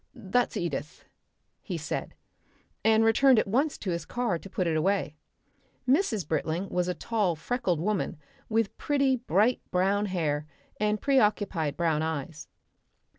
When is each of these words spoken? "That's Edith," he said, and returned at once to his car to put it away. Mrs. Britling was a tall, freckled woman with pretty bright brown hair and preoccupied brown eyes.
"That's 0.15 0.57
Edith," 0.57 1.05
he 1.61 1.77
said, 1.77 2.15
and 2.83 3.05
returned 3.05 3.37
at 3.37 3.45
once 3.47 3.77
to 3.77 3.91
his 3.91 4.03
car 4.03 4.39
to 4.39 4.49
put 4.49 4.65
it 4.65 4.75
away. 4.75 5.15
Mrs. 5.87 6.27
Britling 6.27 6.69
was 6.69 6.87
a 6.87 6.95
tall, 6.95 7.35
freckled 7.35 7.79
woman 7.79 8.17
with 8.49 8.75
pretty 8.79 9.17
bright 9.17 9.61
brown 9.69 10.07
hair 10.07 10.47
and 10.79 10.99
preoccupied 10.99 11.77
brown 11.77 12.01
eyes. 12.01 12.47